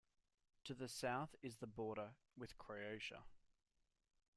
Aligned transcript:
To 0.63 0.73
the 0.73 0.87
south 0.89 1.35
is 1.43 1.57
the 1.57 1.67
border 1.67 2.15
with 2.35 2.57
Croatia. 2.57 3.21